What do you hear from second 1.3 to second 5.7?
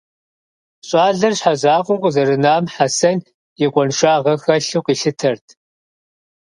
щхьэзакъуэу къызэрынам Хьэсэн и къуэншагъэ хэлъу къилъытэрт.